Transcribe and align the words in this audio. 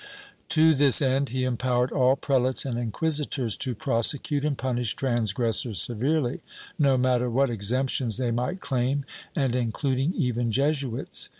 To 0.49 0.73
this 0.73 0.99
end 0.99 1.29
he 1.29 1.43
empowered 1.43 1.91
all 1.91 2.15
prelates 2.15 2.65
and 2.65 2.75
inquisitors 2.75 3.55
to 3.57 3.75
prosecute 3.75 4.43
and 4.43 4.57
punish 4.57 4.95
transgressors 4.95 5.79
severely, 5.79 6.41
no 6.79 6.97
matter 6.97 7.29
what 7.29 7.51
exemptions 7.51 8.17
they 8.17 8.31
might 8.31 8.61
claim, 8.61 9.05
and 9.35 9.53
including 9.53 10.15
even 10.15 10.51
Jesuits. 10.51 11.29